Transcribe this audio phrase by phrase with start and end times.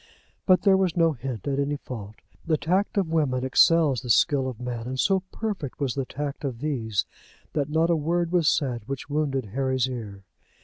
[0.47, 2.15] But there was no hint at any fault.
[2.43, 6.43] The tact of women excels the skill of men; and so perfect was the tact
[6.43, 7.05] of these
[7.53, 10.23] women that not a word was said which wounded Harry's ear.